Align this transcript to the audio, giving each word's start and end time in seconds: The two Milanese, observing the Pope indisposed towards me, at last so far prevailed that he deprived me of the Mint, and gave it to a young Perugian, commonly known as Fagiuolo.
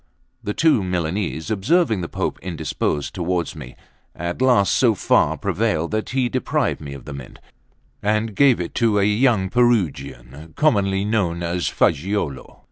The 0.43 0.55
two 0.55 0.83
Milanese, 0.83 1.51
observing 1.51 2.01
the 2.01 2.09
Pope 2.09 2.39
indisposed 2.41 3.13
towards 3.13 3.55
me, 3.55 3.75
at 4.15 4.41
last 4.41 4.73
so 4.73 4.95
far 4.95 5.37
prevailed 5.37 5.91
that 5.91 6.09
he 6.09 6.27
deprived 6.27 6.81
me 6.81 6.95
of 6.95 7.05
the 7.05 7.13
Mint, 7.13 7.37
and 8.01 8.33
gave 8.35 8.59
it 8.59 8.73
to 8.81 8.97
a 8.97 9.03
young 9.03 9.47
Perugian, 9.51 10.53
commonly 10.57 11.05
known 11.05 11.43
as 11.43 11.67
Fagiuolo. 11.67 12.57